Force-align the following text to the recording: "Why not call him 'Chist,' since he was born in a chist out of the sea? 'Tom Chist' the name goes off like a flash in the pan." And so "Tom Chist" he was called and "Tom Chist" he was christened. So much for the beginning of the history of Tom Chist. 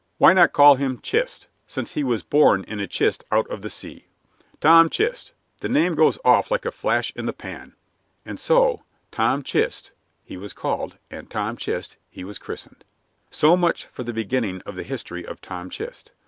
"Why 0.17 0.33
not 0.33 0.51
call 0.51 0.77
him 0.77 0.99
'Chist,' 0.99 1.45
since 1.67 1.91
he 1.91 2.03
was 2.03 2.23
born 2.23 2.63
in 2.63 2.79
a 2.79 2.87
chist 2.87 3.23
out 3.31 3.47
of 3.51 3.61
the 3.61 3.69
sea? 3.69 4.07
'Tom 4.59 4.89
Chist' 4.89 5.31
the 5.59 5.69
name 5.69 5.93
goes 5.93 6.17
off 6.25 6.49
like 6.49 6.65
a 6.65 6.71
flash 6.71 7.13
in 7.15 7.27
the 7.27 7.33
pan." 7.33 7.75
And 8.25 8.39
so 8.39 8.81
"Tom 9.11 9.43
Chist" 9.43 9.91
he 10.25 10.37
was 10.37 10.53
called 10.53 10.97
and 11.11 11.29
"Tom 11.29 11.55
Chist" 11.55 11.97
he 12.09 12.23
was 12.23 12.39
christened. 12.39 12.83
So 13.29 13.55
much 13.55 13.85
for 13.85 14.01
the 14.03 14.11
beginning 14.11 14.63
of 14.65 14.75
the 14.75 14.81
history 14.81 15.23
of 15.23 15.39
Tom 15.39 15.69
Chist. 15.69 16.09